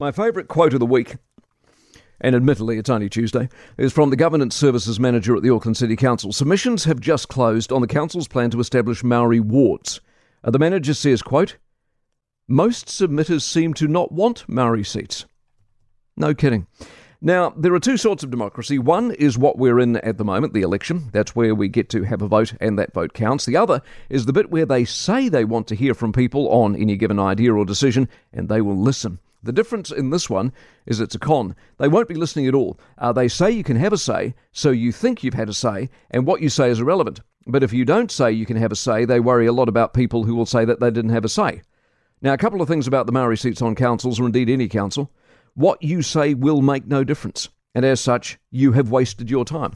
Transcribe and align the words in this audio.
My 0.00 0.12
favourite 0.12 0.48
quote 0.48 0.72
of 0.72 0.80
the 0.80 0.86
week, 0.86 1.16
and 2.22 2.34
admittedly 2.34 2.78
it's 2.78 2.88
only 2.88 3.10
Tuesday, 3.10 3.50
is 3.76 3.92
from 3.92 4.08
the 4.08 4.16
Governance 4.16 4.56
Services 4.56 4.98
Manager 4.98 5.36
at 5.36 5.42
the 5.42 5.50
Auckland 5.50 5.76
City 5.76 5.94
Council. 5.94 6.32
Submissions 6.32 6.84
have 6.84 7.00
just 7.00 7.28
closed 7.28 7.70
on 7.70 7.82
the 7.82 7.86
Council's 7.86 8.26
plan 8.26 8.48
to 8.52 8.60
establish 8.60 9.04
Maori 9.04 9.40
wards. 9.40 10.00
Uh, 10.42 10.50
the 10.50 10.58
manager 10.58 10.94
says, 10.94 11.20
quote, 11.20 11.58
Most 12.48 12.86
submitters 12.86 13.42
seem 13.42 13.74
to 13.74 13.86
not 13.86 14.10
want 14.10 14.48
Maori 14.48 14.84
seats. 14.84 15.26
No 16.16 16.32
kidding. 16.32 16.66
Now, 17.20 17.52
there 17.54 17.74
are 17.74 17.78
two 17.78 17.98
sorts 17.98 18.24
of 18.24 18.30
democracy. 18.30 18.78
One 18.78 19.10
is 19.10 19.36
what 19.36 19.58
we're 19.58 19.80
in 19.80 19.96
at 19.96 20.16
the 20.16 20.24
moment, 20.24 20.54
the 20.54 20.62
election. 20.62 21.10
That's 21.12 21.36
where 21.36 21.54
we 21.54 21.68
get 21.68 21.90
to 21.90 22.04
have 22.04 22.22
a 22.22 22.26
vote 22.26 22.54
and 22.58 22.78
that 22.78 22.94
vote 22.94 23.12
counts. 23.12 23.44
The 23.44 23.58
other 23.58 23.82
is 24.08 24.24
the 24.24 24.32
bit 24.32 24.50
where 24.50 24.64
they 24.64 24.86
say 24.86 25.28
they 25.28 25.44
want 25.44 25.68
to 25.68 25.74
hear 25.74 25.92
from 25.92 26.14
people 26.14 26.48
on 26.48 26.74
any 26.74 26.96
given 26.96 27.18
idea 27.18 27.52
or 27.52 27.66
decision 27.66 28.08
and 28.32 28.48
they 28.48 28.62
will 28.62 28.78
listen. 28.78 29.18
The 29.42 29.52
difference 29.52 29.90
in 29.90 30.10
this 30.10 30.28
one 30.28 30.52
is 30.84 31.00
it's 31.00 31.14
a 31.14 31.18
con. 31.18 31.56
They 31.78 31.88
won't 31.88 32.08
be 32.08 32.14
listening 32.14 32.46
at 32.46 32.54
all. 32.54 32.78
Uh, 32.98 33.12
they 33.12 33.26
say 33.28 33.50
you 33.50 33.64
can 33.64 33.76
have 33.76 33.92
a 33.92 33.98
say, 33.98 34.34
so 34.52 34.70
you 34.70 34.92
think 34.92 35.24
you've 35.24 35.34
had 35.34 35.48
a 35.48 35.54
say, 35.54 35.88
and 36.10 36.26
what 36.26 36.42
you 36.42 36.50
say 36.50 36.68
is 36.68 36.80
irrelevant. 36.80 37.20
But 37.46 37.62
if 37.62 37.72
you 37.72 37.86
don't 37.86 38.10
say 38.10 38.30
you 38.30 38.44
can 38.44 38.58
have 38.58 38.72
a 38.72 38.76
say, 38.76 39.06
they 39.06 39.18
worry 39.18 39.46
a 39.46 39.52
lot 39.52 39.68
about 39.68 39.94
people 39.94 40.24
who 40.24 40.34
will 40.34 40.46
say 40.46 40.66
that 40.66 40.80
they 40.80 40.90
didn't 40.90 41.12
have 41.12 41.24
a 41.24 41.28
say. 41.28 41.62
Now, 42.20 42.34
a 42.34 42.38
couple 42.38 42.60
of 42.60 42.68
things 42.68 42.86
about 42.86 43.06
the 43.06 43.12
Maori 43.12 43.38
seats 43.38 43.62
on 43.62 43.74
councils, 43.74 44.20
or 44.20 44.26
indeed 44.26 44.50
any 44.50 44.68
council. 44.68 45.10
What 45.54 45.82
you 45.82 46.02
say 46.02 46.34
will 46.34 46.60
make 46.60 46.86
no 46.86 47.02
difference, 47.02 47.48
and 47.74 47.82
as 47.82 47.98
such, 47.98 48.38
you 48.50 48.72
have 48.72 48.90
wasted 48.90 49.30
your 49.30 49.46
time. 49.46 49.72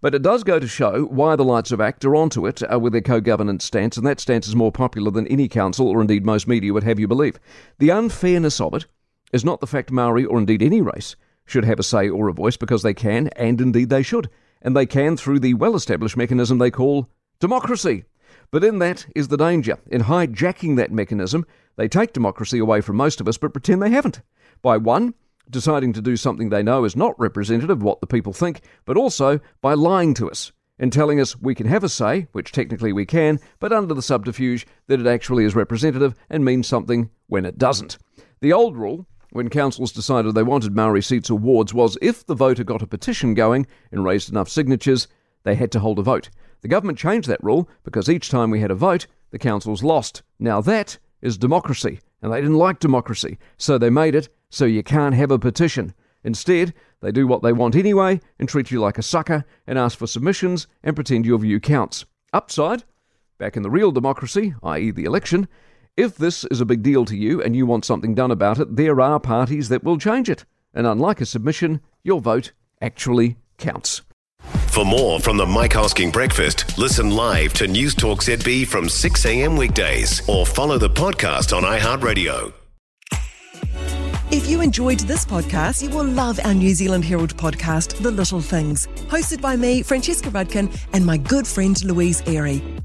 But 0.00 0.14
it 0.14 0.22
does 0.22 0.44
go 0.44 0.60
to 0.60 0.68
show 0.68 1.06
why 1.06 1.34
the 1.34 1.44
Lights 1.44 1.72
of 1.72 1.80
Act 1.80 2.04
are 2.04 2.14
onto 2.14 2.46
it 2.46 2.62
uh, 2.72 2.78
with 2.78 2.92
their 2.92 3.02
co 3.02 3.20
governance 3.20 3.64
stance, 3.64 3.96
and 3.96 4.06
that 4.06 4.20
stance 4.20 4.46
is 4.46 4.54
more 4.54 4.70
popular 4.70 5.10
than 5.10 5.26
any 5.26 5.48
council, 5.48 5.88
or 5.88 6.00
indeed 6.00 6.24
most 6.24 6.46
media 6.46 6.72
would 6.72 6.84
have 6.84 7.00
you 7.00 7.08
believe. 7.08 7.40
The 7.78 7.90
unfairness 7.90 8.60
of 8.60 8.74
it 8.74 8.86
is 9.32 9.44
not 9.44 9.60
the 9.60 9.66
fact 9.66 9.90
Maori, 9.90 10.24
or 10.24 10.38
indeed 10.38 10.62
any 10.62 10.80
race, 10.80 11.16
should 11.44 11.64
have 11.64 11.78
a 11.78 11.82
say 11.82 12.08
or 12.08 12.28
a 12.28 12.32
voice 12.32 12.56
because 12.56 12.82
they 12.82 12.94
can, 12.94 13.28
and 13.28 13.60
indeed 13.60 13.90
they 13.90 14.02
should. 14.02 14.28
And 14.62 14.76
they 14.76 14.86
can 14.86 15.16
through 15.16 15.40
the 15.40 15.54
well 15.54 15.76
established 15.76 16.16
mechanism 16.16 16.58
they 16.58 16.70
call 16.70 17.08
democracy. 17.40 18.04
But 18.50 18.64
in 18.64 18.78
that 18.78 19.06
is 19.14 19.28
the 19.28 19.36
danger. 19.36 19.78
In 19.86 20.02
hijacking 20.02 20.76
that 20.76 20.92
mechanism, 20.92 21.46
they 21.76 21.88
take 21.88 22.12
democracy 22.12 22.58
away 22.58 22.80
from 22.80 22.96
most 22.96 23.20
of 23.20 23.28
us 23.28 23.38
but 23.38 23.52
pretend 23.52 23.82
they 23.82 23.90
haven't. 23.90 24.20
By 24.62 24.76
one, 24.78 25.14
deciding 25.50 25.92
to 25.94 26.02
do 26.02 26.16
something 26.16 26.48
they 26.48 26.62
know 26.62 26.84
is 26.84 26.96
not 26.96 27.18
representative 27.18 27.70
of 27.70 27.82
what 27.82 28.00
the 28.00 28.06
people 28.06 28.32
think, 28.32 28.62
but 28.84 28.96
also 28.96 29.40
by 29.60 29.74
lying 29.74 30.14
to 30.14 30.30
us 30.30 30.52
and 30.78 30.92
telling 30.92 31.20
us 31.20 31.38
we 31.40 31.54
can 31.54 31.66
have 31.66 31.84
a 31.84 31.88
say, 31.88 32.28
which 32.32 32.52
technically 32.52 32.92
we 32.92 33.04
can, 33.04 33.38
but 33.58 33.72
under 33.72 33.94
the 33.94 34.02
subterfuge 34.02 34.66
that 34.86 35.00
it 35.00 35.06
actually 35.06 35.44
is 35.44 35.54
representative 35.54 36.14
and 36.30 36.44
means 36.44 36.66
something 36.66 37.10
when 37.26 37.44
it 37.44 37.58
doesn't. 37.58 37.98
The 38.40 38.52
old 38.52 38.76
rule 38.76 39.06
when 39.30 39.48
councils 39.48 39.92
decided 39.92 40.34
they 40.34 40.42
wanted 40.42 40.74
Maori 40.74 41.02
seats 41.02 41.30
or 41.30 41.38
wards 41.38 41.74
was 41.74 41.98
if 42.00 42.24
the 42.24 42.34
voter 42.34 42.64
got 42.64 42.82
a 42.82 42.86
petition 42.86 43.34
going 43.34 43.66
and 43.92 44.04
raised 44.04 44.30
enough 44.30 44.48
signatures, 44.48 45.06
they 45.44 45.54
had 45.54 45.70
to 45.72 45.80
hold 45.80 45.98
a 45.98 46.02
vote. 46.02 46.30
The 46.60 46.68
government 46.68 46.98
changed 46.98 47.28
that 47.28 47.42
rule 47.42 47.68
because 47.84 48.08
each 48.08 48.30
time 48.30 48.50
we 48.50 48.60
had 48.60 48.70
a 48.70 48.74
vote, 48.74 49.06
the 49.30 49.38
councils 49.38 49.82
lost. 49.82 50.22
Now 50.38 50.60
that 50.62 50.98
is 51.20 51.36
democracy, 51.36 52.00
and 52.22 52.32
they 52.32 52.40
didn't 52.40 52.56
like 52.56 52.80
democracy, 52.80 53.38
so 53.56 53.78
they 53.78 53.90
made 53.90 54.14
it 54.14 54.28
so 54.50 54.64
you 54.64 54.82
can't 54.82 55.14
have 55.14 55.30
a 55.30 55.38
petition. 55.38 55.94
Instead, 56.24 56.74
they 57.00 57.12
do 57.12 57.26
what 57.26 57.42
they 57.42 57.52
want 57.52 57.76
anyway 57.76 58.20
and 58.38 58.48
treat 58.48 58.70
you 58.70 58.80
like 58.80 58.98
a 58.98 59.02
sucker 59.02 59.44
and 59.66 59.78
ask 59.78 59.96
for 59.98 60.06
submissions 60.06 60.66
and 60.82 60.96
pretend 60.96 61.26
your 61.26 61.38
view 61.38 61.60
counts. 61.60 62.04
Upside, 62.32 62.84
back 63.38 63.56
in 63.56 63.62
the 63.62 63.70
real 63.70 63.92
democracy, 63.92 64.54
i.e., 64.62 64.90
the 64.90 65.04
election, 65.04 65.48
if 65.98 66.16
this 66.16 66.44
is 66.44 66.60
a 66.60 66.64
big 66.64 66.82
deal 66.82 67.04
to 67.04 67.16
you 67.16 67.42
and 67.42 67.56
you 67.56 67.66
want 67.66 67.84
something 67.84 68.14
done 68.14 68.30
about 68.30 68.60
it, 68.60 68.76
there 68.76 69.00
are 69.00 69.18
parties 69.18 69.68
that 69.68 69.82
will 69.82 69.98
change 69.98 70.30
it. 70.30 70.44
And 70.72 70.86
unlike 70.86 71.20
a 71.20 71.26
submission, 71.26 71.80
your 72.04 72.20
vote 72.20 72.52
actually 72.80 73.36
counts. 73.58 74.02
For 74.68 74.84
more 74.84 75.18
from 75.18 75.36
the 75.36 75.46
Mike 75.46 75.72
Hosking 75.72 76.12
Breakfast, 76.12 76.78
listen 76.78 77.10
live 77.10 77.52
to 77.54 77.66
News 77.66 77.96
Talk 77.96 78.20
ZB 78.20 78.68
from 78.68 78.86
6am 78.86 79.58
weekdays 79.58 80.26
or 80.28 80.46
follow 80.46 80.78
the 80.78 80.88
podcast 80.88 81.54
on 81.54 81.64
iHeartRadio. 81.64 82.52
If 84.30 84.48
you 84.48 84.60
enjoyed 84.60 85.00
this 85.00 85.24
podcast, 85.24 85.82
you 85.82 85.90
will 85.90 86.04
love 86.04 86.38
our 86.44 86.54
New 86.54 86.74
Zealand 86.74 87.04
Herald 87.04 87.36
podcast, 87.36 88.00
The 88.00 88.10
Little 88.10 88.40
Things, 88.40 88.86
hosted 89.08 89.40
by 89.40 89.56
me, 89.56 89.82
Francesca 89.82 90.30
Rudkin, 90.30 90.70
and 90.92 91.04
my 91.04 91.16
good 91.16 91.46
friend 91.46 91.82
Louise 91.84 92.22
Airy. 92.26 92.62